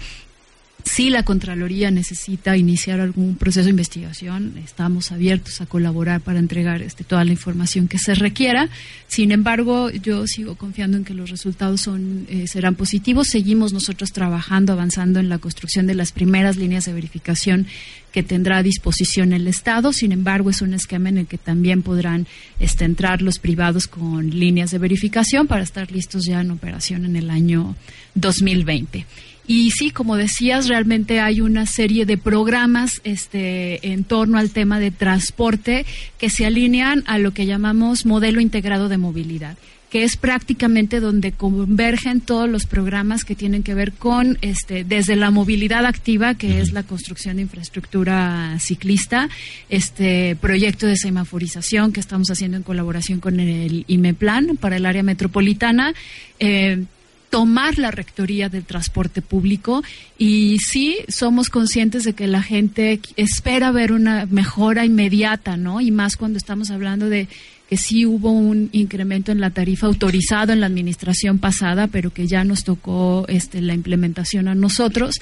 Si 0.93 1.09
la 1.09 1.23
Contraloría 1.23 1.93
necesita 1.93 2.57
iniciar 2.57 2.99
algún 2.99 3.37
proceso 3.37 3.67
de 3.67 3.71
investigación, 3.71 4.55
estamos 4.57 5.13
abiertos 5.13 5.61
a 5.61 5.67
colaborar 5.67 6.21
para 6.21 6.41
entregar 6.41 6.83
este, 6.83 7.05
toda 7.05 7.25
la 7.25 7.31
información 7.31 7.87
que 7.87 8.01
se 8.01 8.17
requiera. 8.17 8.69
Sin 9.07 9.31
embargo, 9.31 9.91
yo 9.91 10.27
sigo 10.27 10.57
confiando 10.57 10.97
en 10.97 11.05
que 11.05 11.15
los 11.15 11.31
resultados 11.31 11.83
son, 11.83 12.27
eh, 12.29 12.49
serán 12.49 12.75
positivos. 12.75 13.29
Seguimos 13.29 13.73
nosotros 13.73 14.11
trabajando, 14.11 14.73
avanzando 14.73 15.21
en 15.21 15.29
la 15.29 15.39
construcción 15.39 15.87
de 15.87 15.95
las 15.95 16.11
primeras 16.11 16.57
líneas 16.57 16.87
de 16.87 16.93
verificación 16.93 17.69
que 18.11 18.25
tendrá 18.25 18.57
a 18.57 18.65
disposición 18.65 19.33
el 19.33 19.47
Estado. 19.47 19.93
Sin 19.93 20.11
embargo, 20.11 20.51
es 20.51 20.61
un 20.61 20.75
esquema 20.75 21.09
en 21.09 21.19
el 21.19 21.29
que 21.29 21.39
también 21.39 21.83
podrán 21.83 22.27
este, 22.59 22.85
entrar 22.85 23.23
los 23.23 23.39
privados 23.39 23.87
con 23.87 24.29
líneas 24.31 24.73
de 24.73 24.79
verificación 24.79 25.47
para 25.47 25.63
estar 25.63 25.93
listos 25.93 26.25
ya 26.27 26.41
en 26.41 26.51
operación 26.51 27.05
en 27.05 27.15
el 27.15 27.31
año 27.31 27.77
2020. 28.17 29.07
Y 29.53 29.73
sí, 29.73 29.91
como 29.91 30.17
decías, 30.17 30.69
realmente 30.69 31.19
hay 31.19 31.41
una 31.41 31.67
serie 31.67 32.07
de 32.07 32.17
programas 32.17 33.01
este, 33.03 33.85
en 33.91 34.05
torno 34.05 34.39
al 34.39 34.51
tema 34.51 34.79
de 34.79 34.93
transporte 34.93 35.87
que 36.19 36.31
se 36.31 36.47
alinean 36.47 37.03
a 37.09 37.19
lo 37.19 37.33
que 37.33 37.47
llamamos 37.47 38.07
modelo 38.07 38.41
integrado 38.41 38.89
de 38.89 38.99
movilidad 38.99 39.59
que 39.91 40.05
es 40.05 40.17
prácticamente 40.17 41.01
donde 41.01 41.33
convergen 41.33 42.21
todos 42.21 42.49
los 42.49 42.65
programas 42.65 43.25
que 43.25 43.35
tienen 43.35 43.65
que 43.65 43.75
ver 43.75 43.93
con 43.93 44.39
este 44.41 44.85
desde 44.85 45.17
la 45.17 45.33
movilidad 45.33 45.85
activa 45.85 46.35
que 46.35 46.61
es 46.61 46.73
la 46.73 46.85
construcción 46.85 47.35
de 47.35 47.43
infraestructura 47.43 48.57
ciclista 48.61 49.29
este 49.69 50.37
proyecto 50.37 50.87
de 50.87 50.97
semaforización 50.97 51.93
que 51.93 51.99
estamos 51.99 52.31
haciendo 52.31 52.57
en 52.57 52.63
colaboración 52.63 53.19
con 53.19 53.41
el 53.41 53.85
IMEPLAN 53.89 54.59
para 54.59 54.77
el 54.77 54.87
área 54.87 55.03
metropolitana 55.03 55.93
eh, 56.39 56.85
tomar 57.31 57.79
la 57.79 57.93
rectoría 57.93 58.49
del 58.49 58.65
transporte 58.65 59.23
público 59.23 59.83
y 60.19 60.59
sí 60.59 60.99
somos 61.09 61.49
conscientes 61.49 62.05
de 62.05 62.13
que 62.13 62.27
la 62.27 62.43
gente 62.43 63.01
espera 63.17 63.71
ver 63.71 63.93
una 63.93 64.27
mejora 64.27 64.85
inmediata, 64.85 65.57
¿no? 65.57 65.81
Y 65.81 65.93
más 65.93 66.17
cuando 66.17 66.39
estamos 66.39 66.71
hablando 66.71 67.09
de 67.09 67.29
que 67.69 67.77
sí 67.77 68.05
hubo 68.05 68.33
un 68.33 68.69
incremento 68.73 69.31
en 69.31 69.41
la 69.41 69.51
tarifa 69.51 69.87
autorizado 69.87 70.53
en 70.53 70.59
la 70.59 70.67
administración 70.67 71.39
pasada, 71.39 71.87
pero 71.87 72.13
que 72.13 72.27
ya 72.27 72.43
nos 72.43 72.65
tocó 72.65 73.25
este, 73.29 73.61
la 73.61 73.75
implementación 73.75 74.49
a 74.49 74.57
nosotros. 74.57 75.21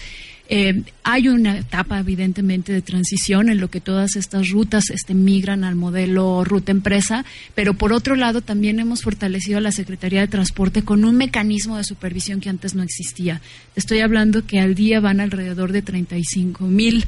Eh, 0.51 0.83
hay 1.03 1.29
una 1.29 1.59
etapa, 1.59 1.99
evidentemente, 1.99 2.73
de 2.73 2.81
transición 2.81 3.51
en 3.51 3.61
lo 3.61 3.69
que 3.69 3.83
todas 3.83 4.17
estas 4.17 4.49
rutas 4.49 4.89
este, 4.91 5.13
migran 5.13 5.63
al 5.63 5.75
modelo 5.75 6.43
ruta 6.43 6.73
empresa, 6.73 7.25
pero 7.55 7.75
por 7.75 7.93
otro 7.93 8.17
lado 8.17 8.41
también 8.41 8.81
hemos 8.81 9.03
fortalecido 9.03 9.59
a 9.59 9.63
la 9.63 9.73
Secretaría 9.73 10.21
de 10.21 10.29
Transporte 10.29 10.83
con 10.83 11.05
un 11.05 11.17
mecanismo 11.17 11.77
de 11.77 11.85
supervisión 11.85 12.41
que 12.41 12.49
antes 12.49 12.75
no 12.75 12.83
existía. 12.83 13.43
Estoy 13.77 14.01
hablando 14.01 14.47
que 14.47 14.59
al 14.59 14.75
día 14.75 15.01
van 15.01 15.21
alrededor 15.21 15.73
de 15.73 15.83
35 15.83 16.67
mil 16.67 17.05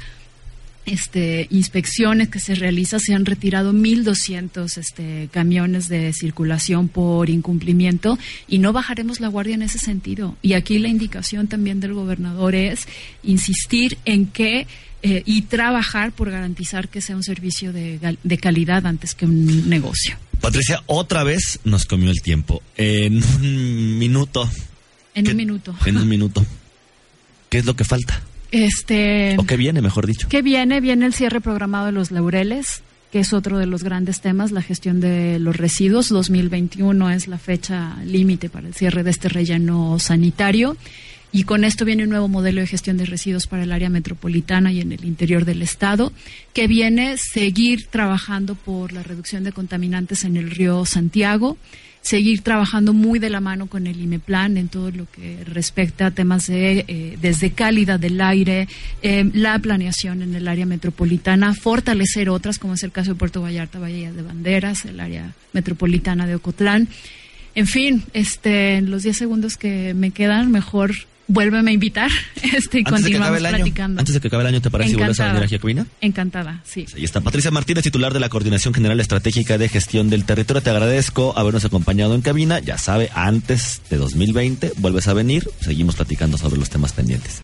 este, 0.86 1.46
inspecciones 1.50 2.28
que 2.28 2.40
se 2.40 2.54
realizan, 2.54 3.00
se 3.00 3.14
han 3.14 3.26
retirado 3.26 3.72
1.200 3.72 4.76
este, 4.78 5.28
camiones 5.30 5.88
de 5.88 6.12
circulación 6.12 6.88
por 6.88 7.30
incumplimiento 7.30 8.18
y 8.48 8.58
no 8.58 8.72
bajaremos 8.72 9.20
la 9.20 9.28
guardia 9.28 9.54
en 9.54 9.62
ese 9.62 9.78
sentido. 9.78 10.36
Y 10.42 10.54
aquí 10.54 10.78
la 10.78 10.88
indicación 10.88 11.48
también 11.48 11.80
del 11.80 11.94
gobernador 11.94 12.54
es 12.54 12.86
insistir 13.22 13.98
en 14.04 14.26
que 14.26 14.66
eh, 15.02 15.22
y 15.24 15.42
trabajar 15.42 16.12
por 16.12 16.30
garantizar 16.30 16.88
que 16.88 17.00
sea 17.00 17.16
un 17.16 17.22
servicio 17.22 17.72
de, 17.72 18.18
de 18.22 18.38
calidad 18.38 18.86
antes 18.86 19.14
que 19.14 19.24
un 19.24 19.68
negocio. 19.68 20.16
Patricia, 20.40 20.82
otra 20.86 21.24
vez 21.24 21.60
nos 21.64 21.86
comió 21.86 22.10
el 22.10 22.20
tiempo. 22.20 22.62
En 22.76 23.22
un 23.22 23.98
minuto. 23.98 24.48
En 25.14 25.28
un 25.28 25.36
minuto. 25.36 25.74
En 25.86 25.96
un 25.96 26.08
minuto. 26.08 26.44
¿Qué 27.48 27.58
es 27.58 27.64
lo 27.64 27.74
que 27.76 27.84
falta? 27.84 28.22
Este, 28.50 29.36
¿O 29.38 29.44
qué 29.44 29.56
viene, 29.56 29.80
mejor 29.80 30.06
dicho? 30.06 30.28
¿Qué 30.28 30.42
viene? 30.42 30.80
Viene 30.80 31.06
el 31.06 31.14
cierre 31.14 31.40
programado 31.40 31.86
de 31.86 31.92
los 31.92 32.10
laureles, 32.10 32.82
que 33.12 33.20
es 33.20 33.32
otro 33.32 33.58
de 33.58 33.66
los 33.66 33.84
grandes 33.84 34.20
temas, 34.20 34.50
la 34.52 34.62
gestión 34.62 35.00
de 35.00 35.38
los 35.38 35.56
residuos. 35.56 36.08
2021 36.08 37.10
es 37.10 37.28
la 37.28 37.38
fecha 37.38 37.96
límite 38.04 38.48
para 38.48 38.68
el 38.68 38.74
cierre 38.74 39.02
de 39.02 39.10
este 39.10 39.28
relleno 39.28 39.98
sanitario. 39.98 40.76
Y 41.32 41.44
con 41.44 41.62
esto 41.62 41.84
viene 41.84 42.02
un 42.02 42.10
nuevo 42.10 42.26
modelo 42.26 42.60
de 42.60 42.66
gestión 42.66 42.96
de 42.96 43.06
residuos 43.06 43.46
para 43.46 43.62
el 43.62 43.70
área 43.70 43.88
metropolitana 43.88 44.72
y 44.72 44.80
en 44.80 44.90
el 44.90 45.04
interior 45.04 45.44
del 45.44 45.62
Estado, 45.62 46.12
que 46.52 46.66
viene 46.66 47.16
seguir 47.18 47.86
trabajando 47.86 48.56
por 48.56 48.92
la 48.92 49.04
reducción 49.04 49.44
de 49.44 49.52
contaminantes 49.52 50.24
en 50.24 50.36
el 50.36 50.50
río 50.50 50.84
Santiago, 50.86 51.56
seguir 52.02 52.40
trabajando 52.40 52.92
muy 52.92 53.18
de 53.18 53.30
la 53.30 53.40
mano 53.40 53.66
con 53.66 53.86
el 53.86 54.00
IMEPLAN 54.00 54.56
en 54.56 54.68
todo 54.68 54.90
lo 54.90 55.06
que 55.10 55.44
respecta 55.44 56.06
a 56.06 56.10
temas 56.10 56.46
de 56.46 56.84
eh, 56.88 57.18
desde 57.20 57.50
calidad 57.50 58.00
del 58.00 58.20
aire, 58.20 58.68
eh, 59.02 59.28
la 59.34 59.58
planeación 59.58 60.22
en 60.22 60.34
el 60.34 60.48
área 60.48 60.66
metropolitana, 60.66 61.54
fortalecer 61.54 62.30
otras, 62.30 62.58
como 62.58 62.74
es 62.74 62.82
el 62.82 62.92
caso 62.92 63.12
de 63.12 63.18
Puerto 63.18 63.42
Vallarta, 63.42 63.78
Bahía 63.78 64.12
de 64.12 64.22
Banderas, 64.22 64.84
el 64.86 65.00
área 65.00 65.34
metropolitana 65.52 66.26
de 66.26 66.36
Ocotlán. 66.36 66.88
En 67.54 67.66
fin, 67.66 68.04
este, 68.14 68.76
en 68.76 68.90
los 68.90 69.02
10 69.02 69.16
segundos 69.16 69.56
que 69.56 69.92
me 69.92 70.12
quedan, 70.12 70.50
mejor 70.50 70.92
vuélveme 71.30 71.70
a 71.70 71.74
invitar 71.74 72.10
este, 72.56 72.80
y 72.80 72.84
continuamos 72.84 73.38
platicando. 73.38 74.00
Antes 74.00 74.14
de 74.14 74.20
que 74.20 74.28
acabe 74.28 74.42
el 74.42 74.48
año, 74.48 74.60
¿te 74.60 74.70
parece 74.70 74.90
si 74.90 74.96
vuelves 74.96 75.20
a 75.20 75.28
venir 75.28 75.44
aquí 75.44 75.54
a 75.54 75.58
cabina? 75.58 75.86
Encantada, 76.00 76.60
sí. 76.64 76.86
Ahí 76.94 77.04
está 77.04 77.20
Patricia 77.20 77.50
Martínez, 77.50 77.84
titular 77.84 78.12
de 78.12 78.20
la 78.20 78.28
Coordinación 78.28 78.74
General 78.74 78.98
Estratégica 79.00 79.56
de 79.58 79.68
Gestión 79.68 80.10
del 80.10 80.24
Territorio. 80.24 80.62
Te 80.62 80.70
agradezco 80.70 81.32
habernos 81.36 81.64
acompañado 81.64 82.14
en 82.14 82.22
cabina. 82.22 82.58
Ya 82.58 82.78
sabe, 82.78 83.10
antes 83.14 83.80
de 83.90 83.96
2020 83.96 84.72
vuelves 84.78 85.08
a 85.08 85.14
venir, 85.14 85.48
seguimos 85.60 85.96
platicando 85.96 86.36
sobre 86.36 86.58
los 86.58 86.70
temas 86.70 86.92
pendientes. 86.92 87.38